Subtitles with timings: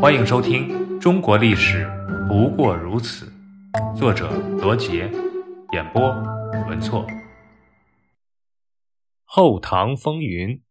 [0.00, 0.68] 欢迎收听
[1.00, 1.84] 《中国历史
[2.28, 3.32] 不过如此》，
[3.96, 5.10] 作者罗杰，
[5.72, 6.08] 演播
[6.68, 7.04] 文措。
[9.24, 10.62] 后唐风云，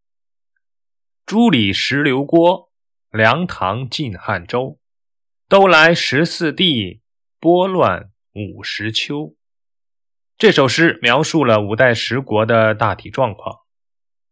[1.26, 2.72] 朱李石刘郭，
[3.12, 4.80] 梁唐晋汉周，
[5.50, 7.02] 都来十四帝，
[7.38, 9.36] 拨乱五十秋。
[10.38, 13.58] 这首诗描述了五代十国的大体状况。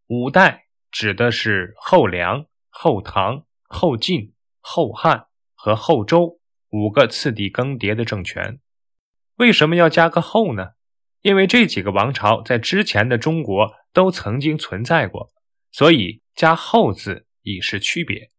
[0.07, 4.31] 五代指的是后梁、后唐、后晋。
[4.67, 8.59] 后汉和后周五个次第更迭的政权，
[9.35, 10.69] 为什么要加个后呢？
[11.21, 15.31] 因为这几个王朝在之前的中国都曾经存在过，
[15.71, 18.31] 所以加后字以示区别。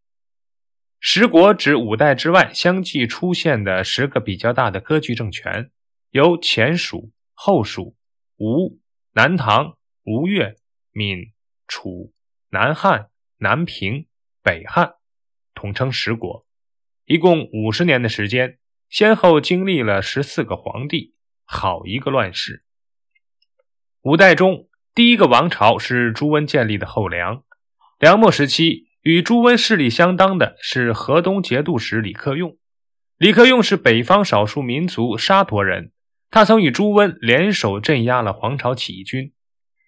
[0.99, 5.71] 十国指五代之外相继出现的十个比较大的割据政权，
[6.11, 7.95] 由前蜀、后蜀、
[8.39, 8.81] 吴、
[9.13, 10.57] 南唐、吴越、
[10.91, 11.33] 闽、
[11.69, 12.13] 楚、
[12.51, 14.09] 南汉、南平、
[14.43, 14.97] 北汉。
[15.57, 16.47] 统称十国，
[17.07, 18.59] 一共五十年的时间，
[18.91, 21.15] 先后经历了十四个皇帝，
[21.47, 22.63] 好一个乱世。
[24.03, 27.43] 五代中第一个王朝是朱温建立的后梁。
[27.99, 32.59] 梁末时期，与朱温势力相当的是河东节度使李克用。
[33.17, 35.91] 李克用是北方少数民族沙陀人，
[36.31, 39.33] 他曾与朱温联手镇压了黄巢起义军。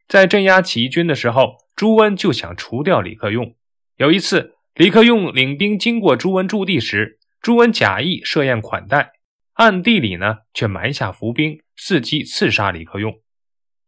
[0.09, 3.55] 在镇压起义军的时候，朱温就想除掉李克用。
[3.97, 4.55] 有一次。
[4.79, 9.11] 李克用领兵经过朱温驻地时，朱温假意设宴款待，
[9.55, 13.21] 暗地里呢却埋下伏兵，伺机刺杀李克用。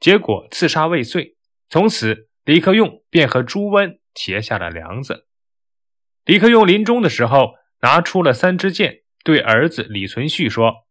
[0.01, 1.37] 结果刺杀未遂，
[1.69, 5.29] 从此李克用便和朱温结下了梁子。
[6.25, 7.53] 李克用临终的时候，
[7.83, 10.89] 拿出了三支箭，对儿子李存勖说：“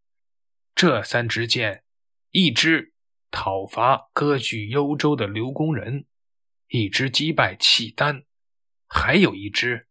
[0.73, 1.83] 这三支箭，
[2.31, 2.93] 一支
[3.29, 6.05] 讨伐割据幽州的刘公仁，
[6.69, 8.23] 一支击败契丹，
[8.87, 9.87] 还有一支。”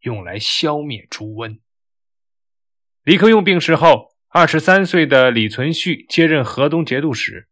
[0.00, 1.58] 用来消灭朱温。
[3.04, 7.48] 李克用病逝后，二十三岁的李存勖接任河东节度使。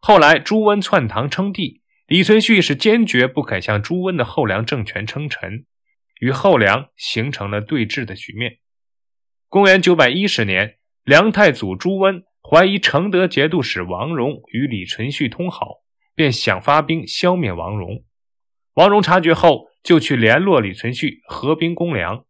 [0.00, 5.66] 后来朱温篡唐称帝，李存勖是坚决不肯向朱温的后梁政权称臣，
[6.20, 8.58] 与后梁形成了对峙的局面。
[9.48, 15.82] 公元九百一十年，梁太祖朱温怀疑承德节度使王荣与李存勖通好，
[16.14, 18.04] 便想发兵消灭王荣。
[18.78, 19.66] 王荣察觉后。
[19.80, 22.26] 就去联络李存勖合兵攻梁，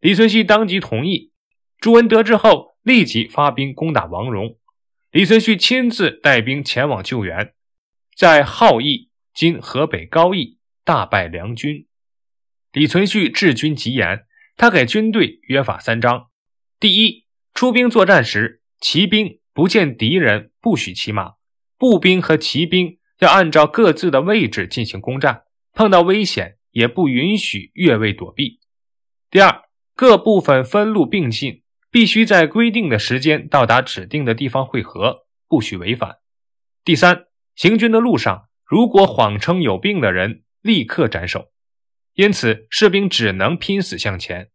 [0.00, 1.32] 李存勖当即同意。
[1.78, 4.56] 朱温得知后，立即发兵攻打王荣。
[5.10, 7.52] 李存勖亲自带兵前往救援，
[8.16, 11.86] 在郜邑（今河北高邑）大败梁军。
[12.72, 14.24] 李存勖治军极严，
[14.56, 16.28] 他给军队约法三章：
[16.80, 21.32] 第一，出兵作战时，骑兵不见敌人不许骑马，
[21.76, 25.42] 步兵和骑兵要按照各自的位置进行攻战，
[25.72, 26.58] 碰到危险。
[26.72, 28.58] 也不允许越位躲避。
[29.30, 36.16] 第二，各部分分路并进，必须在规定的时间到达指定的地方汇合，不许违反。
[36.82, 37.24] 第三，
[37.54, 41.52] 行军的路上，如果谎称有病的人，立刻斩首。
[42.14, 44.48] 因此，士兵只能拼死向前。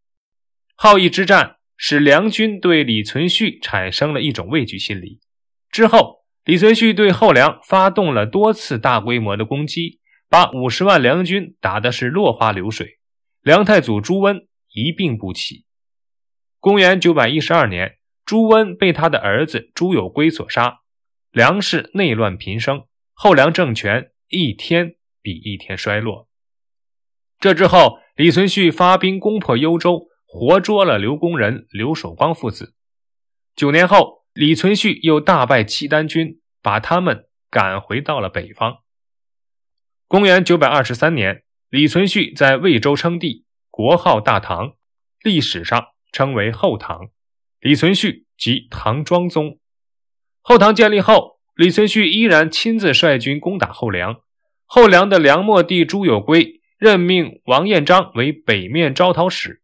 [0.75, 5.19] 好义之战使梁军对李存勖产生了一种畏惧心理。
[5.71, 9.99] 之后，李存勖对后梁发动了多次大规模的攻击。
[10.29, 12.99] 把五十万梁军打的是落花流水，
[13.41, 15.65] 梁太祖朱温一病不起。
[16.59, 20.79] 公元九百一十二年，朱温被他的儿子朱友珪所杀，
[21.31, 26.27] 梁氏内乱频生，后梁政权一天比一天衰落。
[27.39, 32.73] 这之后，李存勖发兵攻破幽州，活捉了刘公仁、刘守光父子。
[33.55, 38.79] 九年后，李存勖又大败契丹军，把他们赶回到了北方。
[40.09, 44.71] 公元九百二十三年，李存勖在魏州称帝，国号大唐，
[45.21, 47.09] 历史上称为后唐。
[47.59, 49.59] 李存勖即唐庄宗。
[50.41, 54.21] 后唐建立后，李存勖依然亲自率军攻打后梁。
[54.65, 59.61] 后梁的梁末帝朱友圭任命王彦章为北面招讨使。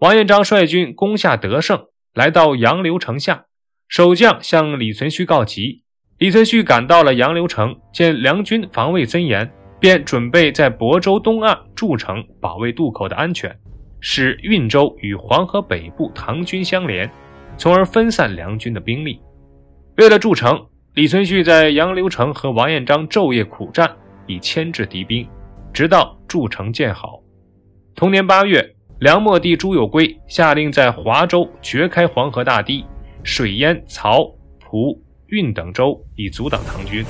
[0.00, 3.46] 王彦章率军攻下德胜，来到杨柳城下，
[3.88, 5.84] 守将向李存勖告急。
[6.18, 9.50] 李存勖赶到了杨柳城，见梁军防卫森严。
[9.78, 13.54] 便准备在亳州东岸筑城，保卫渡口的安全，
[14.00, 17.10] 使运州与黄河北部唐军相连，
[17.58, 19.20] 从而分散梁军的兵力。
[19.96, 20.64] 为了筑城，
[20.94, 23.90] 李存勖在杨柳城和王彦章昼夜苦战，
[24.26, 25.28] 以牵制敌兵，
[25.72, 27.20] 直到筑城建好。
[27.94, 32.84] 同年八月，梁末帝朱友圭下令在华州掘开黄河大堤，
[33.22, 34.24] 水淹曹、
[34.58, 37.04] 蒲、运等州，以阻挡唐军。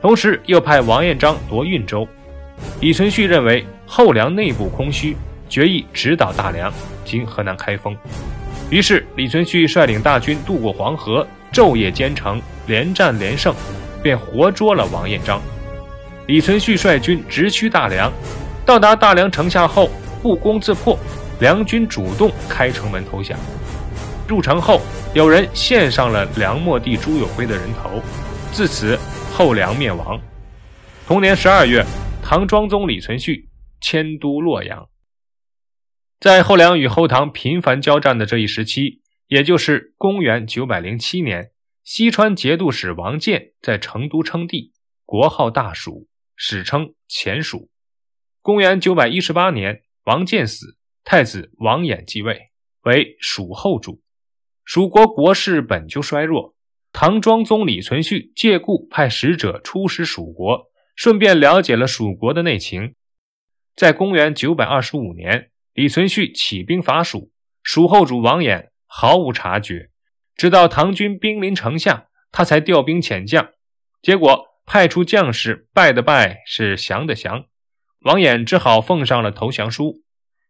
[0.00, 2.06] 同时又派王彦章夺运州。
[2.80, 5.16] 李存勖认为后梁内部空虚，
[5.48, 6.72] 决意直捣大梁
[7.04, 7.96] （今河南开封）。
[8.70, 13.54] 于是李存勖率领大军渡过黄河，昼夜兼程，连战连胜，
[14.02, 15.40] 便活捉了王彦章。
[16.26, 18.12] 李存勖率军直趋大梁，
[18.64, 19.90] 到达大梁城下后，
[20.22, 20.98] 不攻自破，
[21.40, 23.38] 梁军主动开城门投降。
[24.26, 24.80] 入城后，
[25.14, 28.02] 有人献上了梁末帝朱友圭的人头，
[28.50, 28.98] 自此
[29.36, 30.18] 后梁灭亡。
[31.06, 31.84] 同年十二月，
[32.22, 33.50] 唐庄宗李存勖
[33.82, 34.88] 迁都洛阳。
[36.18, 41.50] 在后梁与后唐频繁交战的这一时期，也就是公元九百零七年，
[41.84, 44.72] 西川节度使王建在成都称帝，
[45.04, 47.68] 国号大蜀，史称前蜀。
[48.40, 52.40] 公元九百一十八年，王建死，太子王衍继位，
[52.84, 54.00] 为蜀后主。
[54.64, 56.55] 蜀国国势本就衰弱，
[56.98, 62.94] 唐庄宗李存勖借故派使者出使蜀国，顺便了解了蜀国的内情。
[63.76, 67.30] 在公元九百二十五年，李存勖起兵伐蜀，
[67.62, 69.90] 蜀后主王衍毫无察觉，
[70.36, 73.46] 直到唐军兵临城下，他才调兵遣将。
[74.00, 77.44] 结果派出将士，败的败，是降的降，
[78.00, 80.02] 王衍只好奉上了投降书。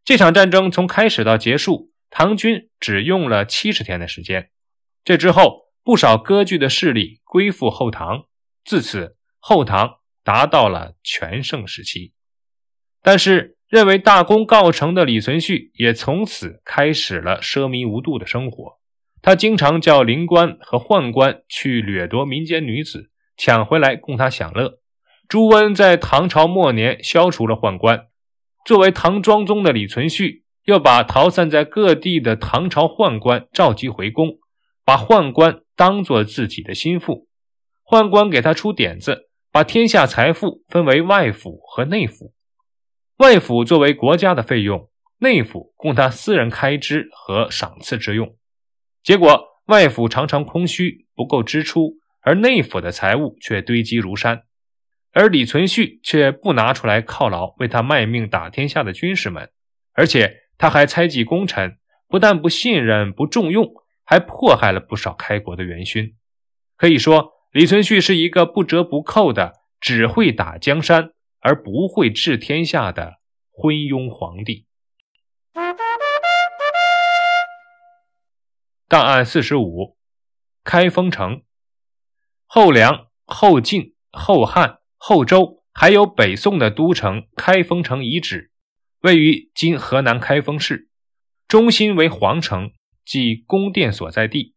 [0.04, 1.90] 这场战争从开始到结束。
[2.08, 4.50] 唐军只用了七十天的时间，
[5.04, 8.24] 这之后，不少割据的势力归附后唐，
[8.64, 12.12] 自此后唐达到了全盛时期。
[13.00, 18.80] 但是，认为大功告成的李存勖也从此开始了奢靡无度的生活。
[19.22, 24.80] 他经常叫灵官和宦官去掠夺民间女子，抢回来供他享乐。
[25.28, 28.08] 朱温在唐朝末年消除了宦官，
[28.64, 30.42] 作为唐庄宗的李存勖。
[30.64, 34.40] 又把逃散在各地的唐朝宦官召集回宫，
[34.84, 37.28] 把宦官当做自己的心腹。
[37.84, 42.32] 宦官给他出点子，把天下财富分为外府和内府。
[43.18, 48.36] 外府作为国家的费用，内府供他私人开支和赏赐之用。
[49.04, 54.42] 结果外府常常空虚，不够支出，而内府的财物却堆积如山。
[55.12, 59.50] 而李存勖却不拿出来犒劳为他卖命打天下的军士们，
[59.92, 60.42] 而且。
[60.58, 61.76] 他还猜忌功臣，
[62.08, 63.74] 不但不信任、不重用，
[64.06, 66.16] 还迫害了不少开国的元勋。
[66.76, 71.10] 可以说，李存勖是一个不折不扣的、只会打江山
[71.40, 73.16] 而不会治天下的
[73.50, 74.66] 昏庸皇帝。
[78.88, 79.96] 档案四十五：
[80.62, 81.42] 开封城、
[82.46, 88.52] 后梁、后晋、后汉、后周，还有北宋的都城开封城遗址。
[89.00, 90.88] 位于今河南开封市，
[91.48, 92.72] 中心为皇城，
[93.06, 94.54] 即宫殿所在地。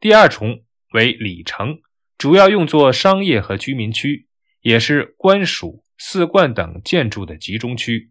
[0.00, 1.78] 第二重为里城，
[2.18, 4.28] 主要用作商业和居民区，
[4.60, 8.10] 也是官署、寺观等建筑的集中区。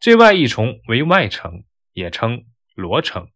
[0.00, 3.28] 最外一重为外城，也称罗城。